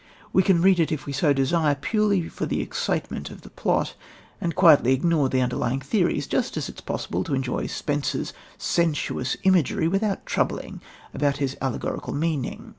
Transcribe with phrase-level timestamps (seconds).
[0.33, 3.93] We can read it, if we so desire, purely for the excitement of the plot,
[4.41, 9.37] and quietly ignore the underlying theories, just as it is possible to enjoy Spenser's sensuous
[9.43, 10.81] imagery without troubling
[11.13, 12.69] about his allegorical meaning.